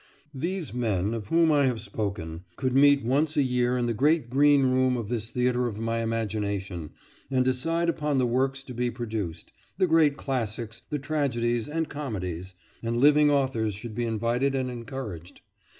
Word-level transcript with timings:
These 0.33 0.73
men 0.73 1.13
of 1.13 1.27
whom 1.27 1.51
I 1.51 1.67
have 1.67 1.79
spoken 1.79 2.43
could 2.55 2.73
meet 2.73 3.05
once 3.05 3.37
a 3.37 3.43
year 3.43 3.77
in 3.77 3.85
the 3.85 3.93
great 3.93 4.31
green 4.31 4.63
room 4.63 4.97
of 4.97 5.09
this 5.09 5.29
theatre 5.29 5.67
of 5.67 5.77
my 5.77 5.99
imagination, 5.99 6.89
and 7.29 7.45
decide 7.45 7.87
upon 7.87 8.17
the 8.17 8.25
works 8.25 8.63
to 8.63 8.73
be 8.73 8.89
produced 8.89 9.51
the 9.77 9.85
great 9.85 10.17
classics, 10.17 10.81
the 10.89 10.97
tragedies 10.97 11.67
and 11.67 11.87
comedies; 11.87 12.55
and 12.81 12.97
living 12.97 13.29
authors 13.29 13.75
should 13.75 13.93
be 13.93 14.05
invited 14.05 14.55
and 14.55 14.71
encouraged. 14.71 15.41